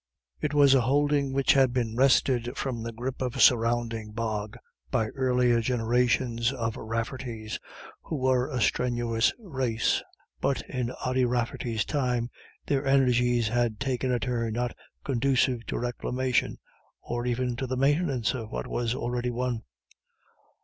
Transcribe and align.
It 0.41 0.55
was 0.55 0.73
a 0.73 0.81
holding 0.81 1.31
which 1.31 1.53
had 1.53 1.73
been 1.73 1.95
wrested 1.95 2.57
from 2.57 2.81
the 2.81 2.91
grip 2.91 3.21
of 3.21 3.35
a 3.35 3.39
surrounding 3.39 4.13
bog 4.13 4.57
by 4.89 5.09
earlier 5.09 5.61
generations 5.61 6.51
of 6.51 6.73
Raffertys, 6.75 7.59
who 8.01 8.15
were 8.15 8.49
a 8.49 8.59
strenuous 8.61 9.31
race; 9.37 10.01
but 10.39 10.63
in 10.63 10.89
Ody's 11.05 11.27
father's 11.29 11.85
time 11.85 12.31
their 12.65 12.83
energies 12.83 13.49
had 13.49 13.79
taken 13.79 14.11
a 14.11 14.19
turn 14.19 14.53
not 14.53 14.75
conducive 15.03 15.67
to 15.67 15.77
reclamation, 15.77 16.57
or 17.03 17.27
even 17.27 17.55
to 17.57 17.67
the 17.67 17.77
maintenance 17.77 18.33
of 18.33 18.49
what 18.51 18.65
was 18.65 18.95
already 18.95 19.29
won. 19.29 19.61